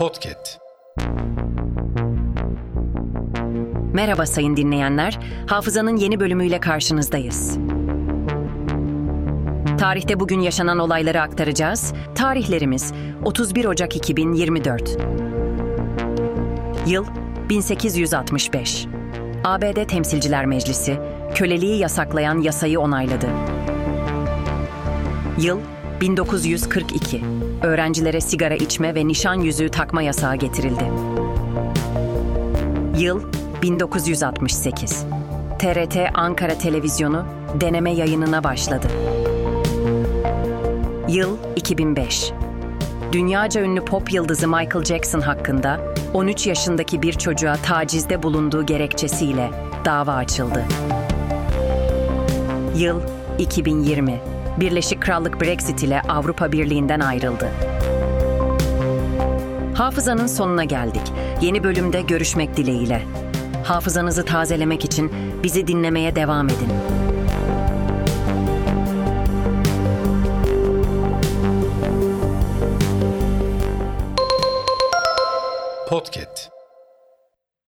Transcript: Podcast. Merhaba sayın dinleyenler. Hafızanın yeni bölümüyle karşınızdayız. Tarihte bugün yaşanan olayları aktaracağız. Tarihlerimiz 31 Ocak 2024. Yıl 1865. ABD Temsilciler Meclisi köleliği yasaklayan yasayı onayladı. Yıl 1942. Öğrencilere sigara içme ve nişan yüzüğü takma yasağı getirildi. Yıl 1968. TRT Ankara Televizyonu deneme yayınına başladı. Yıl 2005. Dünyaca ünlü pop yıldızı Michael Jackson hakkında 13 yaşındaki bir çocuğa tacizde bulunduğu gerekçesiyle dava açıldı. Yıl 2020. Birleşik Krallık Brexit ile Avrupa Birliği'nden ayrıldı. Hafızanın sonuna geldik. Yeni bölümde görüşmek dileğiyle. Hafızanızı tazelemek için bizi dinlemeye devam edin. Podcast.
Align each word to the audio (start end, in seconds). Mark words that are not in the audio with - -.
Podcast. 0.00 0.58
Merhaba 3.92 4.26
sayın 4.26 4.56
dinleyenler. 4.56 5.18
Hafızanın 5.46 5.96
yeni 5.96 6.20
bölümüyle 6.20 6.60
karşınızdayız. 6.60 7.58
Tarihte 9.78 10.20
bugün 10.20 10.40
yaşanan 10.40 10.78
olayları 10.78 11.20
aktaracağız. 11.20 11.94
Tarihlerimiz 12.14 12.92
31 13.24 13.64
Ocak 13.64 13.96
2024. 13.96 14.98
Yıl 16.86 17.06
1865. 17.48 18.86
ABD 19.44 19.84
Temsilciler 19.84 20.46
Meclisi 20.46 20.98
köleliği 21.34 21.78
yasaklayan 21.78 22.40
yasayı 22.40 22.80
onayladı. 22.80 23.28
Yıl 25.38 25.60
1942. 26.00 27.22
Öğrencilere 27.62 28.20
sigara 28.20 28.54
içme 28.54 28.94
ve 28.94 29.06
nişan 29.06 29.34
yüzüğü 29.34 29.68
takma 29.68 30.02
yasağı 30.02 30.36
getirildi. 30.36 30.84
Yıl 32.98 33.22
1968. 33.62 35.06
TRT 35.58 35.96
Ankara 36.14 36.58
Televizyonu 36.58 37.24
deneme 37.60 37.92
yayınına 37.94 38.44
başladı. 38.44 38.86
Yıl 41.08 41.36
2005. 41.56 42.32
Dünyaca 43.12 43.62
ünlü 43.62 43.84
pop 43.84 44.12
yıldızı 44.12 44.48
Michael 44.48 44.84
Jackson 44.84 45.20
hakkında 45.20 45.80
13 46.14 46.46
yaşındaki 46.46 47.02
bir 47.02 47.12
çocuğa 47.12 47.56
tacizde 47.56 48.22
bulunduğu 48.22 48.66
gerekçesiyle 48.66 49.50
dava 49.84 50.12
açıldı. 50.12 50.64
Yıl 52.76 53.00
2020. 53.38 54.39
Birleşik 54.56 55.02
Krallık 55.02 55.40
Brexit 55.40 55.82
ile 55.82 56.00
Avrupa 56.00 56.52
Birliği'nden 56.52 57.00
ayrıldı. 57.00 57.48
Hafızanın 59.74 60.26
sonuna 60.26 60.64
geldik. 60.64 61.02
Yeni 61.40 61.64
bölümde 61.64 62.00
görüşmek 62.02 62.56
dileğiyle. 62.56 63.02
Hafızanızı 63.64 64.24
tazelemek 64.24 64.84
için 64.84 65.12
bizi 65.42 65.66
dinlemeye 65.66 66.16
devam 66.16 66.48
edin. 66.48 66.68
Podcast. 75.88 76.59